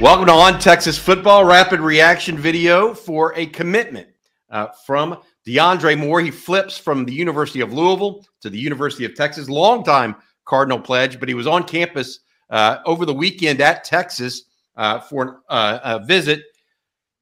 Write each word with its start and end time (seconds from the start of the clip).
Welcome 0.00 0.26
to 0.26 0.32
On 0.32 0.58
Texas 0.58 0.98
Football 0.98 1.44
Rapid 1.44 1.78
Reaction 1.78 2.36
video 2.36 2.92
for 2.92 3.32
a 3.36 3.46
commitment 3.46 4.08
uh, 4.50 4.66
from 4.84 5.20
DeAndre 5.46 5.96
Moore. 5.96 6.20
He 6.20 6.32
flips 6.32 6.76
from 6.76 7.04
the 7.04 7.12
University 7.12 7.60
of 7.60 7.72
Louisville 7.72 8.26
to 8.40 8.50
the 8.50 8.58
University 8.58 9.04
of 9.04 9.14
Texas, 9.14 9.48
longtime 9.48 10.16
Cardinal 10.46 10.80
pledge, 10.80 11.20
but 11.20 11.28
he 11.28 11.34
was 11.34 11.46
on 11.46 11.62
campus 11.62 12.18
uh, 12.50 12.78
over 12.84 13.06
the 13.06 13.14
weekend 13.14 13.60
at 13.60 13.84
Texas 13.84 14.42
uh, 14.76 14.98
for 14.98 15.42
uh, 15.48 15.78
a 15.84 16.04
visit, 16.04 16.42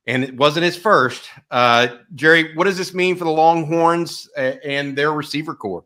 and 0.06 0.24
it 0.24 0.34
wasn't 0.34 0.64
his 0.64 0.76
first. 0.76 1.28
Uh, 1.50 1.88
Jerry, 2.14 2.56
what 2.56 2.64
does 2.64 2.78
this 2.78 2.94
mean 2.94 3.16
for 3.16 3.24
the 3.24 3.30
Longhorns 3.30 4.30
and 4.34 4.96
their 4.96 5.12
receiver 5.12 5.54
corps? 5.54 5.84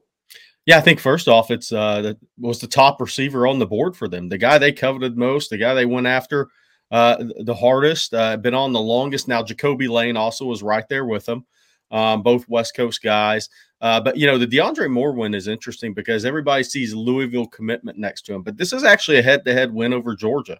Yeah, 0.66 0.78
I 0.78 0.82
think 0.82 1.00
first 1.00 1.26
off, 1.26 1.50
it's 1.50 1.72
uh, 1.72 2.00
that 2.02 2.18
was 2.38 2.60
the 2.60 2.68
top 2.68 3.00
receiver 3.00 3.48
on 3.48 3.58
the 3.58 3.66
board 3.66 3.96
for 3.96 4.06
them, 4.06 4.28
the 4.28 4.38
guy 4.38 4.58
they 4.58 4.72
coveted 4.72 5.18
most, 5.18 5.50
the 5.50 5.58
guy 5.58 5.74
they 5.74 5.84
went 5.84 6.06
after 6.06 6.48
uh, 6.90 7.24
the 7.40 7.54
hardest, 7.54 8.14
uh, 8.14 8.36
been 8.36 8.54
on 8.54 8.72
the 8.72 8.80
longest. 8.80 9.28
Now, 9.28 9.42
Jacoby 9.42 9.88
Lane 9.88 10.16
also 10.16 10.44
was 10.44 10.62
right 10.62 10.88
there 10.88 11.04
with 11.04 11.26
them, 11.26 11.44
um, 11.90 12.22
both 12.22 12.48
West 12.48 12.76
Coast 12.76 13.02
guys. 13.02 13.48
Uh, 13.80 14.00
but, 14.00 14.16
you 14.16 14.26
know, 14.26 14.38
the 14.38 14.46
DeAndre 14.46 14.90
Moore 14.90 15.12
win 15.12 15.34
is 15.34 15.48
interesting 15.48 15.92
because 15.92 16.24
everybody 16.24 16.62
sees 16.62 16.94
Louisville 16.94 17.46
commitment 17.46 17.98
next 17.98 18.22
to 18.22 18.34
him. 18.34 18.42
But 18.42 18.56
this 18.56 18.72
is 18.72 18.84
actually 18.84 19.18
a 19.18 19.22
head 19.22 19.44
to 19.44 19.52
head 19.52 19.72
win 19.72 19.92
over 19.92 20.14
Georgia. 20.14 20.58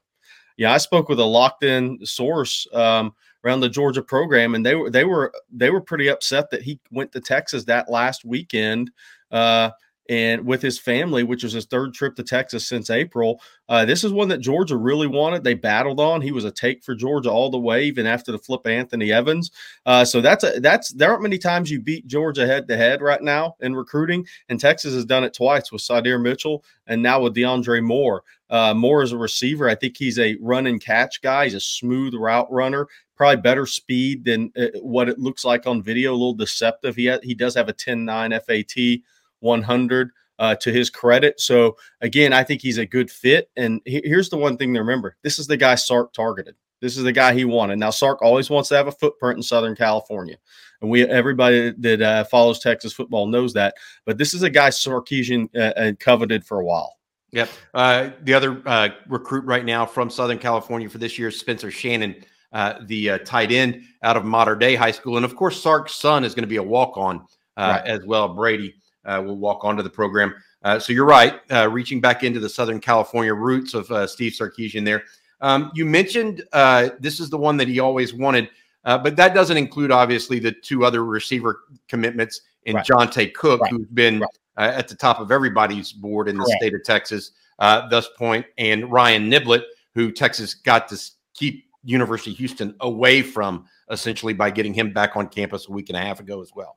Yeah, 0.57 0.73
I 0.73 0.79
spoke 0.79 1.09
with 1.09 1.21
a 1.21 1.25
locked 1.25 1.65
in 1.65 1.99
source 2.05 2.67
um, 2.73 3.15
around 3.45 3.61
the 3.61 3.69
Georgia 3.69 4.03
program, 4.03 4.55
and 4.55 4.65
they 4.65 4.75
were 4.75 4.91
they 4.91 5.05
were 5.05 5.33
they 5.53 5.69
were 5.71 5.83
pretty 5.83 6.09
upset 6.09 6.51
that 6.51 6.63
he 6.63 6.81
went 6.91 7.13
to 7.13 7.21
Texas 7.21 7.65
that 7.65 7.91
last 7.91 8.25
weekend. 8.25 8.91
Uh, 9.31 9.71
and 10.09 10.45
with 10.47 10.63
his 10.63 10.79
family, 10.79 11.23
which 11.23 11.43
was 11.43 11.53
his 11.53 11.67
third 11.67 11.95
trip 11.95 12.17
to 12.17 12.23
Texas 12.23 12.67
since 12.67 12.91
April. 12.91 13.41
Uh, 13.69 13.85
this 13.85 14.05
is 14.05 14.13
one 14.13 14.29
that 14.29 14.39
Georgia 14.39 14.77
really 14.77 15.07
wanted. 15.07 15.43
They 15.43 15.55
battled 15.55 16.01
on. 16.01 16.21
He 16.21 16.33
was 16.33 16.45
a 16.45 16.51
take 16.51 16.85
for 16.85 16.95
Georgia 16.95 17.31
all 17.31 17.51
the 17.51 17.59
way, 17.59 17.85
even 17.85 18.07
after 18.07 18.31
the 18.33 18.39
flip 18.39 18.67
Anthony 18.67 19.13
Evans. 19.13 19.51
Uh, 19.85 20.05
so 20.05 20.21
that's 20.21 20.45
a, 20.45 20.61
that's 20.61 20.91
there 20.91 21.11
aren't 21.11 21.23
many 21.23 21.39
times 21.39 21.71
you 21.71 21.81
beat 21.81 22.07
Georgia 22.07 22.47
head 22.47 22.69
to 22.69 22.77
head 22.77 23.03
right 23.03 23.23
now 23.23 23.57
in 23.61 23.75
recruiting, 23.75 24.27
and 24.49 24.61
Texas 24.61 24.95
has 24.95 25.05
done 25.05 25.25
it 25.25 25.35
twice 25.35 25.73
with 25.73 25.83
Sydir 25.83 26.21
Mitchell 26.21 26.65
and 26.87 27.03
now 27.03 27.21
with 27.21 27.35
DeAndre 27.35 27.83
Moore. 27.83 28.23
Uh, 28.49 28.75
Moore 28.75 29.03
is 29.03 29.13
a 29.13 29.19
receiver. 29.19 29.69
I 29.69 29.75
think 29.75 29.97
he's 29.97 30.19
a 30.19 30.37
run 30.41 30.67
and 30.67 30.81
catch 30.81 31.21
guy. 31.21 31.45
He's 31.45 31.55
a 31.55 31.61
smooth 31.61 32.15
route 32.15 32.51
runner. 32.51 32.87
Probably 33.17 33.41
better 33.41 33.67
speed 33.67 34.25
than 34.25 34.53
uh, 34.57 34.67
what 34.81 35.09
it 35.09 35.19
looks 35.19 35.45
like 35.45 35.67
on 35.67 35.83
video. 35.83 36.13
A 36.13 36.13
little 36.13 36.35
deceptive. 36.35 36.95
He 36.95 37.09
ha- 37.09 37.19
he 37.23 37.35
does 37.35 37.55
have 37.55 37.69
a 37.69 37.73
10-9 37.73 38.31
FAT 38.45 39.03
100 39.47 40.11
uh, 40.39 40.55
to 40.57 40.73
his 40.73 40.91
credit. 40.91 41.41
So 41.41 41.77
again, 42.01 42.33
I 42.33 42.43
think 42.43 42.61
he's 42.61 42.79
a 42.79 42.87
good 42.87 43.11
fit. 43.11 43.51
And 43.57 43.81
he, 43.85 44.03
here's 44.05 44.29
the 44.29 44.37
one 44.37 44.57
thing 44.57 44.75
to 44.75 44.81
remember: 44.81 45.17
this 45.23 45.39
is 45.39 45.47
the 45.47 45.57
guy 45.57 45.75
Sark 45.75 46.13
targeted. 46.13 46.55
This 46.81 46.97
is 46.97 47.05
the 47.05 47.13
guy 47.13 47.33
he 47.33 47.45
wanted. 47.45 47.79
Now 47.79 47.91
Sark 47.91 48.21
always 48.21 48.51
wants 48.51 48.69
to 48.69 48.77
have 48.77 48.87
a 48.87 48.93
footprint 48.93 49.39
in 49.39 49.43
Southern 49.43 49.75
California, 49.75 50.37
and 50.83 50.91
we 50.91 51.05
everybody 51.05 51.73
that 51.79 52.03
uh, 52.03 52.25
follows 52.25 52.59
Texas 52.59 52.93
football 52.93 53.27
knows 53.27 53.53
that. 53.55 53.75
But 54.05 54.19
this 54.19 54.35
is 54.35 54.43
a 54.43 54.51
guy 54.51 54.69
Sarkisian 54.69 55.49
uh, 55.57 55.93
coveted 55.99 56.45
for 56.45 56.61
a 56.61 56.65
while. 56.65 56.97
Yep. 57.33 57.49
Uh, 57.75 58.11
the 58.23 58.35
other 58.35 58.63
uh, 58.67 58.91
recruit 59.09 59.45
right 59.45 59.65
now 59.65 59.85
from 59.85 60.11
Southern 60.11 60.39
California 60.39 60.89
for 60.89 60.99
this 60.99 61.19
year 61.19 61.29
is 61.29 61.39
Spencer 61.39 61.71
Shannon, 61.71 62.15
uh, 62.53 62.75
the 62.87 63.11
uh, 63.11 63.19
tight 63.19 63.53
end 63.53 63.83
out 64.03 64.17
of 64.17 64.25
Mater 64.25 64.55
Dei 64.55 64.75
High 64.75 64.93
School, 64.93 65.17
and 65.17 65.25
of 65.25 65.35
course 65.35 65.61
Sark's 65.61 65.95
son 65.95 66.25
is 66.25 66.35
going 66.35 66.45
to 66.45 66.49
be 66.49 66.57
a 66.57 66.63
walk 66.63 66.97
on 66.97 67.27
uh, 67.57 67.81
right. 67.81 67.87
as 67.87 68.05
well, 68.05 68.29
Brady 68.29 68.71
uh, 68.71 68.73
will 69.07 69.37
walk 69.37 69.65
onto 69.65 69.83
the 69.83 69.91
program. 69.91 70.35
Uh, 70.63 70.79
so 70.79 70.93
you're 70.93 71.07
right, 71.07 71.41
uh, 71.53 71.69
reaching 71.71 72.01
back 72.01 72.25
into 72.25 72.41
the 72.41 72.49
Southern 72.49 72.81
California 72.81 73.33
roots 73.33 73.75
of 73.75 73.91
uh, 73.91 74.07
Steve 74.07 74.33
Sarkisian 74.33 74.85
there. 74.85 75.05
Um, 75.41 75.71
you 75.75 75.85
mentioned 75.85 76.43
uh, 76.53 76.91
this 76.99 77.21
is 77.21 77.31
the 77.31 77.39
one 77.39 77.57
that 77.59 77.69
he 77.69 77.79
always 77.79 78.15
wanted, 78.15 78.49
uh, 78.85 78.99
but 78.99 79.17
that 79.17 79.35
doesn't 79.35 79.57
include 79.57 79.93
obviously 79.93 80.39
the 80.39 80.53
two 80.53 80.85
other 80.85 81.05
receiver 81.05 81.61
commitments 81.89 82.41
in 82.65 82.77
right. 82.77 82.87
Johntay 82.87 83.35
Cook, 83.35 83.61
right. 83.61 83.71
who's 83.71 83.87
been 83.89 84.21
right. 84.21 84.75
at 84.75 84.89
the 84.89 84.97
top 84.97 85.21
of 85.21 85.31
everybody's 85.31 85.93
board 85.93 86.29
in 86.29 86.37
the 86.37 86.45
Correct. 86.45 86.63
state 86.63 86.75
of 86.75 86.83
Texas 86.85 87.33
thus 87.59 88.09
point, 88.17 88.45
and 88.59 88.91
Ryan 88.91 89.31
Niblett, 89.31 89.63
who 89.95 90.11
Texas 90.11 90.55
got 90.55 90.89
to 90.89 91.01
keep 91.35 91.67
University 91.85 92.33
of 92.33 92.39
Houston 92.39 92.75
away 92.81 93.23
from 93.23 93.67
essentially 93.91 94.33
by 94.33 94.51
getting 94.51 94.75
him 94.75 94.93
back 94.93 95.17
on 95.17 95.29
campus 95.29 95.69
a 95.69 95.73
week 95.73 95.91
and 95.91 95.97
a 95.97 96.01
half 96.01 96.19
ago 96.19 96.43
as 96.43 96.51
well. 96.57 96.77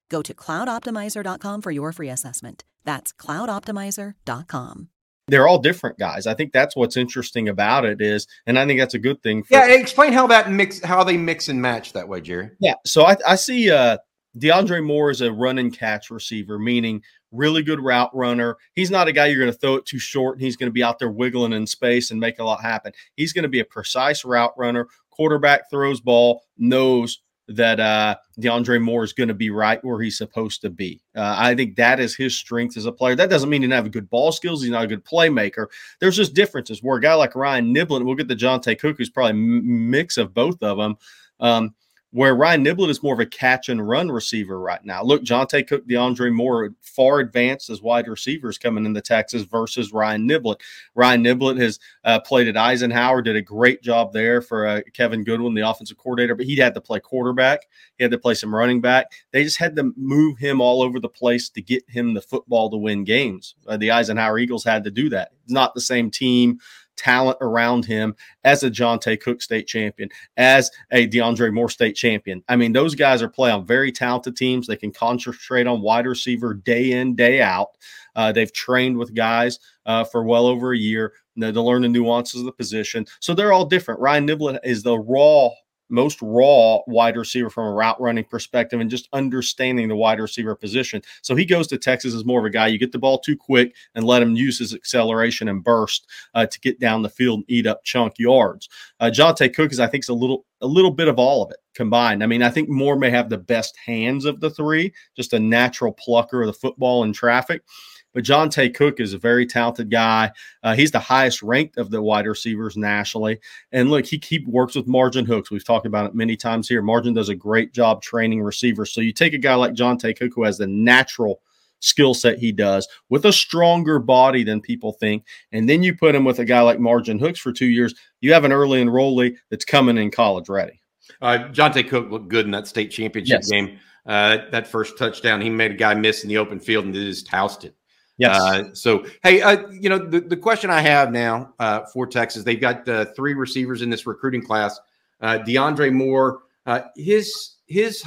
Go 0.11 0.21
to 0.21 0.33
cloudoptimizer.com 0.33 1.61
for 1.61 1.71
your 1.71 1.93
free 1.93 2.09
assessment. 2.09 2.65
That's 2.83 3.13
cloudoptimizer.com. 3.13 4.89
They're 5.29 5.47
all 5.47 5.59
different 5.59 5.97
guys. 5.97 6.27
I 6.27 6.33
think 6.33 6.51
that's 6.51 6.75
what's 6.75 6.97
interesting 6.97 7.47
about 7.47 7.85
it 7.85 8.01
is, 8.01 8.27
and 8.45 8.59
I 8.59 8.65
think 8.65 8.81
that's 8.81 8.95
a 8.95 8.99
good 8.99 9.23
thing. 9.23 9.43
For, 9.43 9.53
yeah, 9.53 9.67
explain 9.67 10.11
how 10.11 10.27
that 10.27 10.51
mix, 10.51 10.83
how 10.83 11.05
they 11.05 11.15
mix 11.15 11.47
and 11.47 11.61
match 11.61 11.93
that 11.93 12.09
way, 12.09 12.19
Jerry. 12.19 12.49
Yeah, 12.59 12.73
so 12.85 13.05
I, 13.05 13.15
I 13.25 13.35
see 13.35 13.71
uh, 13.71 13.99
DeAndre 14.37 14.83
Moore 14.83 15.11
is 15.11 15.21
a 15.21 15.31
run 15.31 15.57
and 15.57 15.71
catch 15.71 16.11
receiver, 16.11 16.59
meaning 16.59 17.01
really 17.31 17.63
good 17.63 17.79
route 17.79 18.13
runner. 18.13 18.57
He's 18.75 18.91
not 18.91 19.07
a 19.07 19.13
guy 19.13 19.27
you're 19.27 19.39
going 19.39 19.53
to 19.53 19.57
throw 19.57 19.75
it 19.75 19.85
too 19.85 19.99
short 19.99 20.35
and 20.35 20.43
he's 20.43 20.57
going 20.57 20.67
to 20.67 20.73
be 20.73 20.83
out 20.83 20.99
there 20.99 21.09
wiggling 21.09 21.53
in 21.53 21.65
space 21.65 22.11
and 22.11 22.19
make 22.19 22.39
a 22.39 22.43
lot 22.43 22.61
happen. 22.61 22.91
He's 23.15 23.31
going 23.31 23.43
to 23.43 23.49
be 23.49 23.61
a 23.61 23.65
precise 23.65 24.25
route 24.25 24.53
runner. 24.57 24.87
Quarterback 25.11 25.69
throws 25.69 26.01
ball, 26.01 26.43
knows 26.57 27.21
that 27.47 27.79
uh, 27.79 28.15
DeAndre 28.39 28.81
Moore 28.81 29.03
is 29.03 29.13
going 29.13 29.27
to 29.27 29.33
be 29.33 29.49
right 29.49 29.83
where 29.83 30.01
he's 30.01 30.17
supposed 30.17 30.61
to 30.61 30.69
be. 30.69 31.01
Uh, 31.15 31.35
I 31.37 31.55
think 31.55 31.75
that 31.75 31.99
is 31.99 32.15
his 32.15 32.37
strength 32.37 32.77
as 32.77 32.85
a 32.85 32.91
player. 32.91 33.15
That 33.15 33.29
doesn't 33.29 33.49
mean 33.49 33.61
he 33.61 33.67
doesn't 33.67 33.85
have 33.85 33.91
good 33.91 34.09
ball 34.09 34.31
skills. 34.31 34.61
He's 34.61 34.71
not 34.71 34.85
a 34.85 34.87
good 34.87 35.03
playmaker. 35.03 35.67
There's 35.99 36.17
just 36.17 36.33
differences 36.33 36.81
where 36.81 36.97
a 36.97 37.01
guy 37.01 37.13
like 37.13 37.35
Ryan 37.35 37.73
Niblett, 37.73 38.05
we'll 38.05 38.15
get 38.15 38.27
the 38.27 38.35
Johntay 38.35 38.79
Cook, 38.79 38.97
who's 38.97 39.09
probably 39.09 39.33
mix 39.33 40.17
of 40.17 40.33
both 40.33 40.61
of 40.63 40.77
them. 40.77 40.95
Um, 41.39 41.75
where 42.11 42.35
Ryan 42.35 42.65
Niblett 42.65 42.89
is 42.89 43.01
more 43.01 43.13
of 43.13 43.21
a 43.21 43.25
catch 43.25 43.69
and 43.69 43.87
run 43.87 44.11
receiver 44.11 44.59
right 44.59 44.83
now. 44.83 45.01
Look, 45.01 45.23
Johntay 45.23 45.65
Cook, 45.65 45.87
DeAndre 45.87 46.33
Moore, 46.33 46.71
far 46.81 47.19
advanced 47.19 47.69
as 47.69 47.81
wide 47.81 48.07
receivers 48.09 48.57
coming 48.57 48.85
into 48.85 48.99
Texas 48.99 49.43
versus 49.43 49.93
Ryan 49.93 50.27
Niblett. 50.27 50.59
Ryan 50.93 51.23
Niblett 51.23 51.59
has 51.61 51.79
uh, 52.03 52.19
played 52.19 52.49
at 52.49 52.57
Eisenhower, 52.57 53.21
did 53.21 53.37
a 53.37 53.41
great 53.41 53.81
job 53.81 54.11
there 54.11 54.41
for 54.41 54.67
uh, 54.67 54.81
Kevin 54.93 55.23
Goodwin, 55.23 55.53
the 55.53 55.67
offensive 55.67 55.97
coordinator, 55.97 56.35
but 56.35 56.45
he 56.45 56.57
had 56.57 56.73
to 56.73 56.81
play 56.81 56.99
quarterback. 56.99 57.61
He 57.97 58.03
had 58.03 58.11
to 58.11 58.19
play 58.19 58.33
some 58.33 58.53
running 58.53 58.81
back. 58.81 59.11
They 59.31 59.45
just 59.45 59.57
had 59.57 59.77
to 59.77 59.93
move 59.95 60.37
him 60.37 60.59
all 60.59 60.81
over 60.81 60.99
the 60.99 61.09
place 61.09 61.49
to 61.51 61.61
get 61.61 61.83
him 61.87 62.13
the 62.13 62.21
football 62.21 62.69
to 62.69 62.77
win 62.77 63.05
games. 63.05 63.55
Uh, 63.65 63.77
the 63.77 63.91
Eisenhower 63.91 64.37
Eagles 64.37 64.65
had 64.65 64.83
to 64.83 64.91
do 64.91 65.09
that. 65.09 65.31
It's 65.43 65.53
not 65.53 65.73
the 65.73 65.81
same 65.81 66.11
team 66.11 66.59
talent 67.01 67.37
around 67.41 67.85
him 67.85 68.15
as 68.43 68.63
a 68.63 68.69
Johntay 68.69 69.19
Cook 69.19 69.41
state 69.41 69.67
champion, 69.67 70.09
as 70.37 70.69
a 70.91 71.07
DeAndre 71.07 71.53
Moore 71.53 71.69
state 71.69 71.95
champion. 71.95 72.43
I 72.47 72.55
mean, 72.55 72.73
those 72.73 72.95
guys 72.95 73.21
are 73.21 73.29
playing 73.29 73.55
on 73.55 73.65
very 73.65 73.91
talented 73.91 74.37
teams. 74.37 74.67
They 74.67 74.75
can 74.75 74.91
concentrate 74.91 75.67
on 75.67 75.81
wide 75.81 76.05
receiver 76.05 76.53
day 76.53 76.91
in, 76.91 77.15
day 77.15 77.41
out. 77.41 77.69
Uh, 78.15 78.31
they've 78.31 78.53
trained 78.53 78.97
with 78.97 79.15
guys 79.15 79.59
uh, 79.85 80.03
for 80.03 80.23
well 80.23 80.45
over 80.45 80.73
a 80.73 80.77
year 80.77 81.13
to 81.39 81.61
learn 81.61 81.81
the 81.81 81.87
nuances 81.87 82.41
of 82.41 82.45
the 82.45 82.51
position. 82.51 83.05
So 83.19 83.33
they're 83.33 83.53
all 83.53 83.65
different. 83.65 83.99
Ryan 83.99 84.27
Niblett 84.27 84.59
is 84.63 84.83
the 84.83 84.99
raw 84.99 85.49
most 85.91 86.19
raw 86.21 86.79
wide 86.87 87.17
receiver 87.17 87.49
from 87.49 87.67
a 87.67 87.71
route 87.71 87.99
running 87.99 88.23
perspective 88.23 88.79
and 88.79 88.89
just 88.89 89.09
understanding 89.13 89.87
the 89.87 89.95
wide 89.95 90.19
receiver 90.19 90.55
position. 90.55 91.01
So 91.21 91.35
he 91.35 91.45
goes 91.45 91.67
to 91.67 91.77
Texas 91.77 92.13
as 92.13 92.25
more 92.25 92.39
of 92.39 92.45
a 92.45 92.49
guy 92.49 92.67
you 92.67 92.79
get 92.79 92.91
the 92.91 92.99
ball 92.99 93.19
too 93.19 93.37
quick 93.37 93.75
and 93.95 94.05
let 94.05 94.21
him 94.21 94.35
use 94.35 94.59
his 94.59 94.73
acceleration 94.73 95.47
and 95.47 95.63
burst 95.63 96.07
uh, 96.33 96.45
to 96.45 96.59
get 96.59 96.79
down 96.79 97.01
the 97.01 97.09
field 97.09 97.39
and 97.39 97.49
eat 97.49 97.67
up 97.67 97.83
chunk 97.83 98.17
yards. 98.17 98.69
Uh, 98.99 99.11
Johntay 99.13 99.53
Cook 99.53 99.71
is, 99.71 99.79
I 99.79 99.87
think, 99.87 100.03
is 100.03 100.09
a 100.09 100.13
little 100.13 100.45
a 100.61 100.67
little 100.67 100.91
bit 100.91 101.07
of 101.07 101.17
all 101.17 101.43
of 101.43 101.51
it 101.51 101.57
combined. 101.73 102.23
I 102.23 102.27
mean, 102.27 102.43
I 102.43 102.49
think 102.49 102.69
Moore 102.69 102.95
may 102.95 103.09
have 103.09 103.29
the 103.29 103.37
best 103.37 103.75
hands 103.77 104.25
of 104.25 104.39
the 104.39 104.49
three, 104.49 104.93
just 105.15 105.33
a 105.33 105.39
natural 105.39 105.91
plucker 105.93 106.41
of 106.41 106.47
the 106.47 106.53
football 106.53 107.03
in 107.03 107.13
traffic. 107.13 107.63
But 108.13 108.23
Johntay 108.23 108.73
Cook 108.73 108.99
is 108.99 109.13
a 109.13 109.17
very 109.17 109.45
talented 109.45 109.89
guy. 109.89 110.31
Uh, 110.63 110.75
he's 110.75 110.91
the 110.91 110.99
highest 110.99 111.41
ranked 111.41 111.77
of 111.77 111.91
the 111.91 112.01
wide 112.01 112.27
receivers 112.27 112.77
nationally. 112.77 113.39
And 113.71 113.89
look, 113.89 114.05
he, 114.05 114.21
he 114.23 114.43
works 114.47 114.75
with 114.75 114.87
Margin 114.87 115.25
Hooks. 115.25 115.51
We've 115.51 115.65
talked 115.65 115.85
about 115.85 116.07
it 116.07 116.15
many 116.15 116.35
times 116.35 116.67
here. 116.67 116.81
Margin 116.81 117.13
does 117.13 117.29
a 117.29 117.35
great 117.35 117.73
job 117.73 118.01
training 118.01 118.41
receivers. 118.41 118.91
So 118.91 119.01
you 119.01 119.13
take 119.13 119.33
a 119.33 119.37
guy 119.37 119.55
like 119.55 119.73
Johntay 119.73 120.17
Cook 120.17 120.31
who 120.35 120.43
has 120.43 120.57
the 120.57 120.67
natural 120.67 121.41
skill 121.81 122.13
set 122.13 122.37
he 122.37 122.51
does 122.51 122.87
with 123.09 123.25
a 123.25 123.33
stronger 123.33 123.99
body 123.99 124.43
than 124.43 124.61
people 124.61 124.93
think. 124.93 125.25
And 125.51 125.67
then 125.67 125.83
you 125.83 125.95
put 125.95 126.15
him 126.15 126.23
with 126.23 126.39
a 126.39 126.45
guy 126.45 126.61
like 126.61 126.79
Margin 126.79 127.19
Hooks 127.19 127.39
for 127.39 127.51
two 127.51 127.65
years, 127.65 127.93
you 128.21 128.33
have 128.33 128.45
an 128.45 128.51
early 128.51 128.83
enrollee 128.83 129.35
that's 129.49 129.65
coming 129.65 129.97
in 129.97 130.11
college 130.11 130.47
ready. 130.47 130.81
Uh, 131.21 131.49
Johntay 131.51 131.89
Cook 131.89 132.09
looked 132.09 132.29
good 132.29 132.45
in 132.45 132.51
that 132.51 132.67
state 132.67 132.91
championship 132.91 133.41
yes. 133.41 133.49
game. 133.49 133.79
Uh, 134.05 134.37
that 134.51 134.67
first 134.67 134.97
touchdown, 134.97 135.41
he 135.41 135.49
made 135.49 135.71
a 135.71 135.75
guy 135.75 135.93
miss 135.93 136.23
in 136.23 136.29
the 136.29 136.37
open 136.37 136.59
field 136.59 136.85
and 136.85 136.93
just 136.93 137.27
housed 137.27 137.65
it. 137.65 137.75
Yes. 138.21 138.39
Uh, 138.39 138.73
so, 138.75 139.05
hey, 139.23 139.41
uh, 139.41 139.67
you 139.71 139.89
know, 139.89 139.97
the, 139.97 140.19
the 140.19 140.37
question 140.37 140.69
I 140.69 140.81
have 140.81 141.11
now 141.11 141.55
uh, 141.57 141.81
for 141.91 142.05
Texas, 142.05 142.43
they've 142.43 142.61
got 142.61 142.87
uh, 142.87 143.05
three 143.15 143.33
receivers 143.33 143.81
in 143.81 143.89
this 143.89 144.05
recruiting 144.05 144.45
class. 144.45 144.79
Uh, 145.19 145.39
DeAndre 145.39 145.91
Moore, 145.91 146.41
uh, 146.67 146.81
his 146.95 147.57
his, 147.65 148.03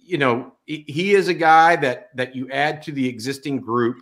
you 0.00 0.18
know, 0.18 0.52
he 0.66 1.14
is 1.14 1.26
a 1.26 1.34
guy 1.34 1.74
that 1.76 2.16
that 2.16 2.36
you 2.36 2.48
add 2.50 2.80
to 2.82 2.92
the 2.92 3.08
existing 3.08 3.58
group 3.58 3.96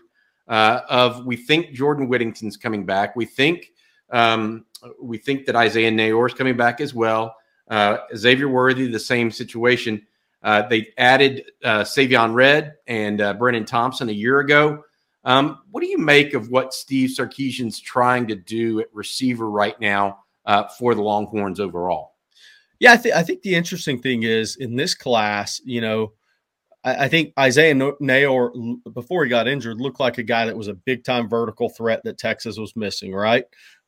of. 0.49 1.25
We 1.25 1.37
think 1.37 1.73
Jordan 1.73 2.09
Whittington's 2.09 2.59
coming 2.59 2.85
back. 2.85 3.17
We 3.17 3.25
think 3.25 3.71
um, 4.11 4.67
we 5.01 5.17
think 5.17 5.47
that 5.47 5.57
Isaiah 5.57 5.91
Neyor 5.91 6.27
is 6.27 6.35
coming 6.35 6.59
back 6.59 6.83
as 6.83 6.93
well. 6.93 7.37
Xavier 8.15 8.49
Worthy, 8.49 8.87
the 8.89 9.01
same 9.01 9.31
situation. 9.31 10.07
they 10.43 10.89
added 10.99 11.45
uh, 11.65 11.81
Savion 11.81 12.35
Red 12.35 12.75
and 12.87 13.19
Brennan 13.39 13.65
Thompson 13.65 14.11
a 14.11 14.13
year 14.13 14.41
ago. 14.41 14.85
Um, 15.25 15.61
what 15.71 15.83
do 15.83 15.89
you 15.89 15.99
make 15.99 16.35
of 16.35 16.51
what 16.51 16.75
Steve 16.75 17.11
Sarkisian's 17.11 17.79
trying 17.79 18.27
to 18.29 18.35
do 18.35 18.81
at 18.81 18.89
receiver 18.93 19.49
right 19.49 19.79
now 19.81 20.25
uh, 20.47 20.67
for 20.69 20.95
the 20.95 21.03
Longhorns 21.03 21.61
overall? 21.61 22.15
Yeah, 22.81 22.95
I, 22.95 22.97
th- 22.97 23.15
I, 23.15 23.23
think 23.23 23.43
the 23.43 23.55
interesting 23.55 24.03
thing 24.03 24.25
is 24.25 24.57
in 24.57 24.75
this 24.75 24.95
class, 24.95 25.61
you 25.65 25.81
know, 25.81 26.15
I, 26.83 27.05
I 27.05 27.09
think 27.09 27.33
Isaiah 27.39 27.75
Neyor, 27.75 28.77
before 28.93 29.23
he 29.23 29.31
got 29.31 29.47
injured, 29.47 29.81
looked 29.81 30.01
like 30.01 30.19
a 30.19 30.25
guy 30.25 30.47
that 30.47 30.57
was 30.57 30.67
a 30.67 30.75
big 30.75 31.05
time 31.05 31.29
vertical 31.29 31.69
threat 31.69 32.01
that 32.05 32.19
Texas 32.19 32.59
was 32.59 32.75
missing, 32.75 33.15
right? 33.15 33.45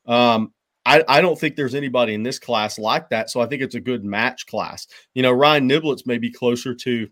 Um, 0.06 0.52
I, 0.86 1.02
I, 1.08 1.20
don't 1.22 1.38
think 1.38 1.56
there's 1.56 1.74
anybody 1.74 2.14
in 2.14 2.22
this 2.22 2.38
class 2.38 2.78
like 2.78 3.08
that. 3.08 3.30
So 3.30 3.40
I 3.40 3.46
think 3.46 3.62
it's 3.62 3.74
a 3.74 3.80
good 3.80 4.04
match 4.04 4.46
class. 4.46 4.86
You 5.14 5.22
know, 5.22 5.32
Ryan 5.32 5.68
Niblets 5.68 6.06
may 6.06 6.18
be 6.18 6.30
closer 6.30 6.74
to 6.74 7.08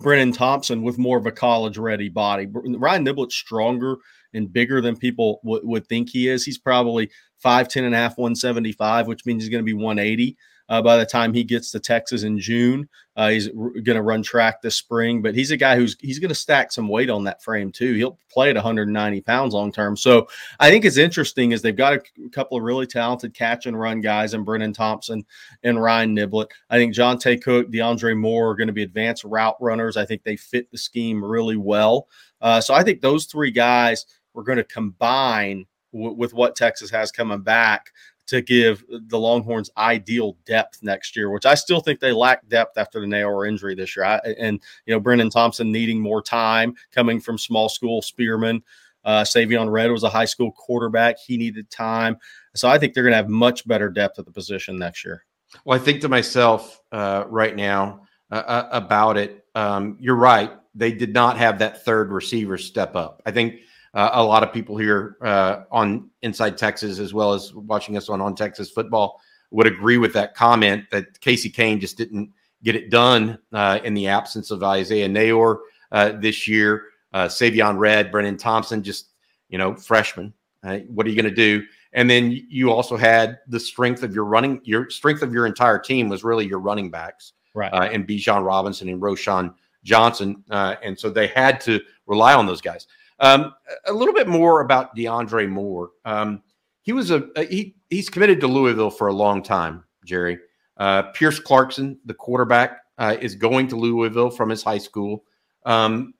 Brennan 0.00 0.32
Thompson 0.32 0.82
with 0.82 0.98
more 0.98 1.18
of 1.18 1.26
a 1.26 1.32
college 1.32 1.78
ready 1.78 2.08
body. 2.08 2.46
Ryan 2.52 3.04
Niblett's 3.04 3.34
stronger 3.34 3.96
and 4.32 4.52
bigger 4.52 4.80
than 4.80 4.96
people 4.96 5.40
w- 5.44 5.62
would 5.64 5.86
think 5.86 6.10
he 6.10 6.28
is. 6.28 6.44
He's 6.44 6.58
probably 6.58 7.10
5'10 7.44 7.84
and 7.84 7.94
a 7.94 7.98
half, 7.98 8.16
175, 8.16 9.06
which 9.06 9.26
means 9.26 9.42
he's 9.42 9.50
going 9.50 9.64
to 9.64 9.66
be 9.66 9.74
180 9.74 10.36
uh, 10.70 10.80
by 10.80 10.96
the 10.96 11.04
time 11.04 11.34
he 11.34 11.42
gets 11.44 11.72
to 11.72 11.80
Texas 11.80 12.22
in 12.22 12.38
June. 12.38 12.88
Uh, 13.16 13.28
he's 13.30 13.48
r- 13.48 13.70
going 13.70 13.96
to 13.96 14.02
run 14.02 14.22
track 14.22 14.62
this 14.62 14.76
spring, 14.76 15.20
but 15.20 15.34
he's 15.34 15.50
a 15.50 15.56
guy 15.56 15.76
who's 15.76 15.96
he's 16.00 16.20
going 16.20 16.30
to 16.30 16.34
stack 16.34 16.70
some 16.72 16.88
weight 16.88 17.10
on 17.10 17.24
that 17.24 17.42
frame 17.42 17.72
too. 17.72 17.92
He'll 17.94 18.18
play 18.30 18.48
at 18.48 18.54
190 18.54 19.20
pounds 19.22 19.52
long 19.52 19.72
term. 19.72 19.96
So 19.96 20.28
I 20.60 20.70
think 20.70 20.84
it's 20.84 20.96
interesting 20.96 21.50
is 21.50 21.60
they've 21.60 21.76
got 21.76 21.94
a, 21.94 22.02
a 22.24 22.30
couple 22.30 22.56
of 22.56 22.62
really 22.62 22.86
talented 22.86 23.34
catch 23.34 23.66
and 23.66 23.78
run 23.78 24.00
guys 24.00 24.32
in 24.32 24.44
Brennan 24.44 24.72
Thompson 24.72 25.26
and 25.64 25.82
Ryan 25.82 26.16
Niblett. 26.16 26.50
I 26.70 26.78
think 26.78 26.94
Johntay 26.94 27.42
Cook, 27.42 27.70
DeAndre 27.70 28.16
Moore 28.16 28.50
are 28.50 28.56
going 28.56 28.68
to 28.68 28.72
be 28.72 28.84
advanced 28.84 29.24
route 29.24 29.56
runners. 29.60 29.96
I 29.96 30.06
think 30.06 30.22
they 30.22 30.36
fit 30.36 30.70
the 30.70 30.78
scheme 30.78 31.22
really 31.22 31.56
well. 31.56 32.06
Uh, 32.40 32.60
so 32.60 32.72
I 32.72 32.84
think 32.84 33.00
those 33.00 33.26
three 33.26 33.50
guys 33.50 34.06
we're 34.32 34.44
going 34.44 34.58
to 34.58 34.64
combine 34.64 35.66
with 35.92 36.32
what 36.32 36.54
Texas 36.54 36.88
has 36.90 37.10
coming 37.10 37.42
back 37.42 37.90
to 38.30 38.40
give 38.40 38.84
the 38.88 39.18
Longhorns 39.18 39.70
ideal 39.76 40.36
depth 40.46 40.84
next 40.84 41.16
year, 41.16 41.30
which 41.30 41.46
I 41.46 41.56
still 41.56 41.80
think 41.80 41.98
they 41.98 42.12
lack 42.12 42.48
depth 42.48 42.78
after 42.78 43.00
the 43.00 43.06
Neyor 43.06 43.48
injury 43.48 43.74
this 43.74 43.96
year. 43.96 44.04
I, 44.06 44.18
and, 44.38 44.60
you 44.86 44.94
know, 44.94 45.00
Brennan 45.00 45.30
Thompson 45.30 45.72
needing 45.72 46.00
more 46.00 46.22
time 46.22 46.74
coming 46.92 47.20
from 47.20 47.36
small 47.36 47.68
school 47.68 48.02
Spearman. 48.02 48.62
Uh, 49.04 49.22
Savion 49.22 49.68
Red 49.68 49.90
was 49.90 50.04
a 50.04 50.08
high 50.08 50.26
school 50.26 50.52
quarterback. 50.52 51.18
He 51.18 51.36
needed 51.36 51.68
time. 51.70 52.18
So 52.54 52.68
I 52.68 52.78
think 52.78 52.94
they're 52.94 53.02
going 53.02 53.12
to 53.12 53.16
have 53.16 53.28
much 53.28 53.66
better 53.66 53.88
depth 53.88 54.20
at 54.20 54.26
the 54.26 54.30
position 54.30 54.78
next 54.78 55.04
year. 55.04 55.24
Well, 55.64 55.76
I 55.76 55.82
think 55.82 56.00
to 56.02 56.08
myself 56.08 56.80
uh, 56.92 57.24
right 57.26 57.56
now 57.56 58.06
uh, 58.30 58.36
uh 58.46 58.68
about 58.70 59.16
it. 59.16 59.44
Um, 59.56 59.96
you're 59.98 60.14
right. 60.14 60.52
They 60.76 60.92
did 60.92 61.12
not 61.12 61.36
have 61.36 61.58
that 61.58 61.84
third 61.84 62.12
receiver 62.12 62.58
step 62.58 62.94
up. 62.94 63.22
I 63.26 63.32
think 63.32 63.56
uh, 63.94 64.10
a 64.12 64.22
lot 64.22 64.42
of 64.42 64.52
people 64.52 64.76
here 64.76 65.16
uh, 65.22 65.62
on 65.70 66.10
Inside 66.22 66.56
Texas, 66.56 66.98
as 66.98 67.12
well 67.12 67.32
as 67.32 67.52
watching 67.54 67.96
us 67.96 68.08
on 68.08 68.20
On 68.20 68.34
Texas 68.34 68.70
Football, 68.70 69.20
would 69.50 69.66
agree 69.66 69.98
with 69.98 70.12
that 70.12 70.34
comment 70.34 70.84
that 70.90 71.20
Casey 71.20 71.50
Cain 71.50 71.80
just 71.80 71.96
didn't 71.96 72.30
get 72.62 72.76
it 72.76 72.90
done 72.90 73.38
uh, 73.52 73.80
in 73.82 73.94
the 73.94 74.06
absence 74.06 74.50
of 74.50 74.62
Isaiah 74.62 75.08
Neyor 75.08 75.58
uh, 75.92 76.12
this 76.12 76.46
year. 76.46 76.84
Uh, 77.12 77.26
Savion 77.26 77.78
Red, 77.78 78.12
Brennan 78.12 78.36
Thompson, 78.36 78.82
just 78.82 79.08
you 79.48 79.58
know, 79.58 79.74
freshman. 79.74 80.32
What 80.62 81.06
are 81.06 81.08
you 81.08 81.16
going 81.20 81.24
to 81.24 81.30
do? 81.34 81.64
And 81.92 82.08
then 82.08 82.30
you 82.48 82.70
also 82.70 82.96
had 82.96 83.40
the 83.48 83.58
strength 83.58 84.02
of 84.02 84.14
your 84.14 84.24
running, 84.24 84.60
your 84.62 84.88
strength 84.90 85.22
of 85.22 85.32
your 85.32 85.46
entire 85.46 85.78
team 85.78 86.08
was 86.08 86.22
really 86.22 86.46
your 86.46 86.60
running 86.60 86.90
backs, 86.90 87.32
right? 87.54 87.72
Uh, 87.72 87.88
and 87.92 88.06
Bijan 88.06 88.44
Robinson 88.44 88.88
and 88.88 89.02
Roschon 89.02 89.54
Johnson, 89.82 90.44
uh, 90.50 90.76
and 90.82 90.98
so 90.98 91.10
they 91.10 91.26
had 91.28 91.60
to 91.62 91.80
rely 92.06 92.34
on 92.34 92.46
those 92.46 92.60
guys. 92.60 92.86
Um, 93.20 93.54
a 93.86 93.92
little 93.92 94.14
bit 94.14 94.28
more 94.28 94.62
about 94.62 94.96
DeAndre 94.96 95.48
Moore. 95.48 95.90
Um, 96.04 96.42
he 96.82 96.92
was 96.92 97.10
a, 97.10 97.28
a, 97.36 97.44
he 97.44 97.76
he's 97.90 98.08
committed 98.08 98.40
to 98.40 98.46
Louisville 98.46 98.90
for 98.90 99.08
a 99.08 99.12
long 99.12 99.42
time. 99.42 99.84
Jerry 100.04 100.38
uh, 100.80 101.02
Pierce 101.12 101.38
Clarkson, 101.38 101.98
the 102.06 102.14
quarterback, 102.14 102.78
uh, 102.98 103.14
is 103.20 103.34
going 103.34 103.68
to 103.68 103.76
Louisville 103.76 104.30
from 104.30 104.48
his 104.48 104.62
high 104.62 104.78
school. 104.78 105.24
Um, 105.66 106.14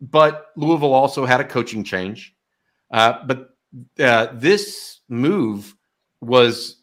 but 0.00 0.48
Louisville 0.56 0.92
also 0.92 1.24
had 1.24 1.40
a 1.40 1.44
coaching 1.44 1.84
change. 1.84 2.34
Uh, 2.90 3.24
but 3.24 3.50
uh, 4.00 4.28
this 4.34 5.00
move 5.08 5.74
was 6.20 6.82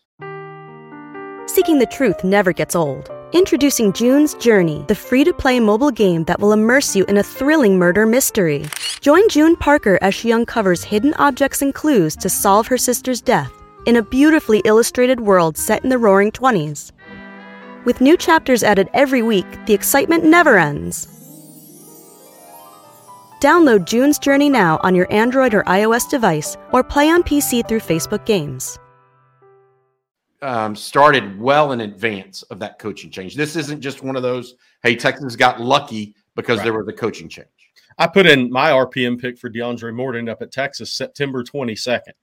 seeking 1.48 1.80
the 1.80 1.88
truth 1.92 2.24
never 2.24 2.54
gets 2.54 2.76
old. 2.76 3.12
Introducing 3.34 3.94
June's 3.94 4.34
Journey, 4.36 4.84
the 4.88 4.96
free 4.96 5.24
to 5.24 5.34
play 5.34 5.60
mobile 5.60 5.92
game 5.92 6.24
that 6.26 6.40
will 6.40 6.54
immerse 6.54 6.96
you 6.96 7.06
in 7.06 7.18
a 7.18 7.24
thrilling 7.24 7.78
murder 7.78 8.06
mystery. 8.06 8.66
Join 9.02 9.28
June 9.30 9.56
Parker 9.56 10.00
as 10.02 10.16
she 10.16 10.32
uncovers 10.32 10.84
hidden 10.84 11.14
objects 11.16 11.62
and 11.62 11.74
clues 11.74 12.16
to 12.18 12.30
solve 12.30 12.68
her 12.68 12.78
sister's 12.78 13.20
death 13.20 13.52
in 13.86 13.98
a 13.98 14.04
beautifully 14.04 14.62
illustrated 14.64 15.20
world 15.20 15.58
set 15.58 15.84
in 15.84 15.90
the 15.90 15.98
roaring 15.98 16.32
20s. 16.32 16.92
With 17.84 18.00
new 18.00 18.16
chapters 18.16 18.64
added 18.64 18.90
every 18.94 19.24
week, 19.24 19.48
the 19.66 19.74
excitement 19.74 20.24
never 20.24 20.58
ends. 20.58 21.08
Download 23.42 23.86
June's 23.86 24.20
Journey 24.20 24.50
now 24.50 24.80
on 24.84 24.94
your 24.94 25.12
Android 25.12 25.56
or 25.56 25.64
iOS 25.64 26.08
device 26.08 26.56
or 26.72 26.84
play 26.84 27.10
on 27.10 27.24
PC 27.24 27.68
through 27.68 27.80
Facebook 27.80 28.24
Games 28.26 28.78
um, 30.42 30.76
started 30.76 31.40
well 31.40 31.72
in 31.72 31.82
advance 31.82 32.42
of 32.44 32.60
that 32.60 32.80
coaching 32.80 33.12
change. 33.12 33.36
This 33.36 33.56
isn't 33.56 33.82
just 33.82 34.04
one 34.04 34.16
of 34.16 34.24
those, 34.24 34.56
hey, 34.84 34.96
Texans 34.96 35.36
got 35.36 35.62
lucky 35.62 36.16
because 36.36 36.58
right. 36.58 36.64
there 36.64 36.74
was 36.74 36.88
a 36.88 36.94
coaching 36.94 37.30
change. 37.30 37.48
I 38.02 38.08
put 38.08 38.26
in 38.26 38.50
my 38.50 38.72
RPM 38.72 39.22
pick 39.22 39.38
for 39.38 39.48
DeAndre 39.48 39.94
Moore 39.94 40.14
to 40.14 40.32
up 40.32 40.42
at 40.42 40.52
Texas 40.52 40.92
September 40.92 41.44
22nd. 41.44 42.14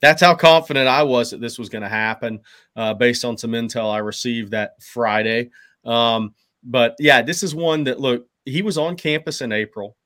That's 0.00 0.22
how 0.22 0.36
confident 0.36 0.86
I 0.86 1.02
was 1.02 1.32
that 1.32 1.40
this 1.40 1.58
was 1.58 1.68
going 1.68 1.82
to 1.82 1.88
happen 1.88 2.38
uh, 2.76 2.94
based 2.94 3.24
on 3.24 3.36
some 3.36 3.50
intel 3.50 3.92
I 3.92 3.98
received 3.98 4.52
that 4.52 4.80
Friday. 4.80 5.50
Um, 5.84 6.36
but 6.62 6.94
yeah, 7.00 7.20
this 7.20 7.42
is 7.42 7.52
one 7.52 7.82
that, 7.84 7.98
look, 7.98 8.28
he 8.44 8.62
was 8.62 8.78
on 8.78 8.94
campus 8.94 9.40
in 9.40 9.50
April. 9.50 9.96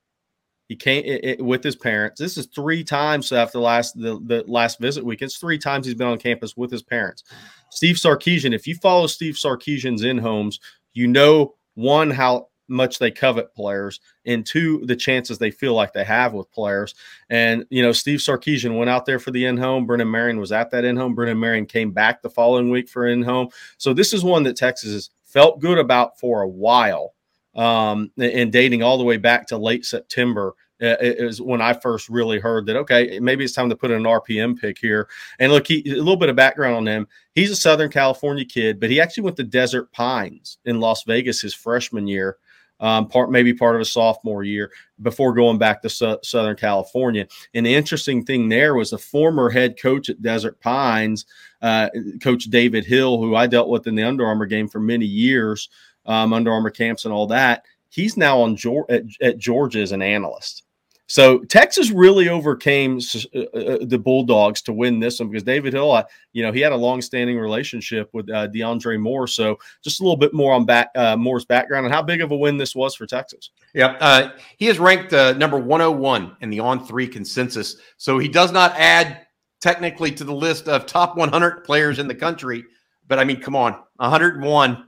He 0.67 0.77
came 0.77 1.05
it, 1.05 1.25
it, 1.25 1.45
with 1.45 1.63
his 1.63 1.77
parents. 1.77 2.19
This 2.19 2.39
is 2.39 2.47
three 2.47 2.83
times 2.83 3.33
after 3.33 3.59
last 3.59 4.01
the, 4.01 4.19
the 4.25 4.45
last 4.47 4.79
visit 4.81 5.05
week. 5.05 5.21
It's 5.21 5.37
three 5.37 5.59
times 5.59 5.85
he's 5.85 5.95
been 5.95 6.09
on 6.09 6.17
campus 6.17 6.57
with 6.57 6.71
his 6.71 6.83
parents. 6.83 7.23
Steve 7.71 7.97
Sarkisian, 7.97 8.55
if 8.55 8.67
you 8.67 8.75
follow 8.77 9.07
Steve 9.09 9.35
Sarkisian's 9.35 10.05
in 10.05 10.17
homes, 10.17 10.59
you 10.95 11.07
know 11.07 11.55
one 11.75 12.11
how 12.11 12.49
much 12.69 12.99
they 12.99 13.11
covet 13.11 13.55
players 13.55 14.01
and 14.25 14.45
two 14.45 14.85
the 14.87 14.97
chances 14.97 15.39
they 15.39 15.51
feel 15.51 15.75
like 15.75 15.93
they 15.93 16.05
have 16.05 16.33
with 16.33 16.51
players 16.51 16.95
and 17.31 17.65
you 17.71 17.83
know 17.83 17.93
steve 17.93 18.19
sarkisian 18.19 18.77
went 18.77 18.91
out 18.91 19.07
there 19.07 19.19
for 19.19 19.31
the 19.31 19.45
in-home 19.45 19.87
brennan 19.87 20.11
marion 20.11 20.39
was 20.39 20.53
at 20.53 20.71
that 20.71 20.85
in-home 20.85 21.15
brennan 21.15 21.39
marion 21.39 21.67
came 21.67 21.93
back 21.93 22.23
the 22.23 22.31
following 22.31 22.71
week 22.71 22.89
for 22.89 23.07
in-home 23.07 23.49
so 23.79 23.93
this 23.93 24.13
is 24.13 24.25
one 24.25 24.43
that 24.43 24.57
texas 24.57 24.93
has 24.93 25.11
felt 25.25 25.61
good 25.61 25.79
about 25.79 26.19
for 26.19 26.43
a 26.43 26.49
while 26.49 27.15
um, 27.55 28.11
and 28.19 28.53
dating 28.53 28.83
all 28.83 28.99
the 28.99 29.05
way 29.05 29.17
back 29.17 29.47
to 29.47 29.57
late 29.57 29.85
september 29.85 30.55
is 30.79 31.41
when 31.41 31.61
I 31.63 31.73
first 31.73 32.09
really 32.09 32.39
heard 32.39 32.67
that, 32.67 32.77
okay, 32.77 33.19
maybe 33.21 33.45
it's 33.45 33.55
time 33.55 33.71
to 33.71 33.77
put 33.77 33.91
an 33.91 34.03
RPM 34.03 34.59
pick 34.59 34.79
here. 34.79 35.09
And 35.39 35.53
look, 35.53 35.67
he, 35.67 35.83
a 35.91 35.97
little 35.97 36.17
bit 36.17 36.29
of 36.29 36.37
background 36.37 36.77
on 36.77 36.87
him. 36.87 37.09
He's 37.33 37.51
a 37.51 37.57
Southern 37.57 37.91
California 37.91 38.45
kid, 38.45 38.79
but 38.79 38.91
he 38.91 39.01
actually 39.01 39.25
went 39.25 39.37
to 39.39 39.45
Desert 39.45 39.91
Pines 39.93 40.59
in 40.65 40.81
Las 40.81 41.05
Vegas 41.05 41.41
his 41.41 41.55
freshman 41.55 42.07
year. 42.07 42.37
Um, 42.79 43.09
part 43.09 43.31
maybe 43.31 43.55
part 43.55 43.75
of 43.75 43.81
a 43.81 43.87
sophomore 43.87 44.45
year 44.45 44.71
before 45.01 45.33
going 45.33 45.57
back 45.57 45.81
to 45.81 45.89
Su- 45.89 46.19
Southern 46.23 46.57
California. 46.57 47.27
And 47.55 47.65
the 47.65 47.75
interesting 47.75 48.23
thing 48.23 48.51
there 48.51 48.75
was 48.75 48.91
the 48.91 48.99
former 48.99 49.49
head 49.49 49.81
coach 49.81 50.11
at 50.11 50.21
Desert 50.21 50.61
Pines, 50.61 51.25
uh, 51.63 51.89
Coach 52.23 52.45
David 52.45 52.85
Hill, 52.85 53.19
who 53.19 53.35
I 53.35 53.47
dealt 53.47 53.71
with 53.71 53.87
in 53.87 53.95
the 53.95 54.03
Under 54.03 54.27
Armour 54.27 54.45
game 54.45 54.69
for 54.69 54.81
many 54.81 55.07
years, 55.07 55.71
um, 56.05 56.35
Under 56.35 56.53
Armour 56.53 56.71
camps 56.71 57.07
and 57.07 57.15
all 57.15 57.27
that. 57.29 57.65
He's 57.89 58.19
now 58.19 58.41
on 58.41 58.59
at, 58.91 59.05
at 59.23 59.39
Georgia 59.39 59.81
as 59.81 59.93
an 59.93 60.03
analyst. 60.03 60.66
So 61.09 61.39
Texas 61.45 61.91
really 61.91 62.29
overcame 62.29 62.99
uh, 62.99 63.39
uh, 63.39 63.79
the 63.83 63.99
Bulldogs 63.99 64.61
to 64.63 64.73
win 64.73 64.99
this 64.99 65.21
one 65.21 65.29
because 65.29 65.45
David 65.45 65.73
Hill, 65.73 65.93
uh, 65.93 66.05
you 66.33 66.43
know, 66.43 66.51
he 66.51 66.61
had 66.61 66.73
a 66.73 66.77
long-standing 66.77 67.39
relationship 67.39 68.11
with 68.13 68.29
uh, 68.31 68.49
DeAndre 68.49 68.99
Moore. 68.99 69.29
So 69.29 69.59
just 69.83 70.01
a 70.01 70.03
little 70.03 70.17
bit 70.17 70.35
more 70.35 70.53
on 70.53 70.65
back, 70.67 70.91
uh, 70.97 71.17
Moore's 71.17 71.45
background 71.45 71.87
and 71.87 71.95
how 71.95 72.03
big 72.03 72.21
of 72.21 72.33
a 72.33 72.37
win 72.37 72.57
this 72.57 72.75
was 72.75 72.95
for 72.97 73.07
Texas. 73.07 73.51
Yeah, 73.73 73.97
uh, 74.01 74.33
he 74.57 74.67
is 74.67 74.79
ranked 74.79 75.13
number 75.13 75.59
101 75.59 76.37
in 76.41 76.51
the 76.51 76.61
on-three 76.61 77.07
consensus. 77.07 77.77
So 77.99 78.19
he 78.19 78.29
does 78.29 78.51
not 78.51 78.73
add 78.77 79.27
technically 79.61 80.11
to 80.13 80.25
the 80.25 80.35
list 80.35 80.69
of 80.69 80.87
top 80.87 81.17
100 81.17 81.63
players 81.65 81.99
in 81.99 82.09
the 82.09 82.15
country. 82.15 82.65
But 83.07 83.21
I 83.21 83.25
mean, 83.25 83.41
come 83.41 83.55
on, 83.55 83.81
101. 83.97 84.87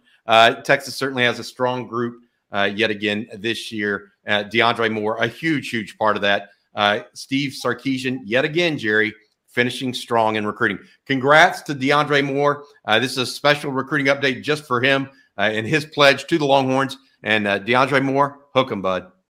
Texas 0.65 0.97
certainly 0.97 1.23
has 1.23 1.39
a 1.39 1.45
strong 1.45 1.87
group 1.87 2.23
yet 2.53 2.91
again 2.91 3.27
this 3.35 3.71
year. 3.73 4.13
Uh, 4.27 4.45
DeAndre 4.45 4.93
Moore, 4.93 5.17
a 5.19 5.27
huge, 5.27 5.71
huge 5.71 5.97
part 5.97 6.17
of 6.17 6.23
that. 6.23 6.51
Uh, 6.75 7.01
Steve 7.15 7.53
Sarkisian, 7.53 8.21
yet 8.25 8.45
again, 8.45 8.79
Jerry, 8.79 9.13
finishing 9.49 9.93
strong 9.93 10.37
in 10.37 10.47
recruiting. 10.47 10.79
Congrats 11.07 11.63
to 11.63 11.75
DeAndre 11.75 12.25
Moore. 12.25 12.65
Uh, 12.85 12.99
this 12.99 13.13
is 13.13 13.19
a 13.19 13.27
special 13.27 13.73
recruiting 13.73 14.15
update 14.15 14.43
just 14.43 14.65
for 14.67 14.81
him 14.81 15.09
uh, 15.39 15.51
and 15.53 15.67
his 15.67 15.85
pledge 15.85 16.27
to 16.27 16.39
the 16.39 16.45
Longhorns. 16.45 16.97
And 17.23 17.47
uh, 17.47 17.59
DeAndre 17.59 18.05
Moore, 18.05 18.39
hook 18.55 18.71
him, 18.71 18.83
bud. 18.83 19.11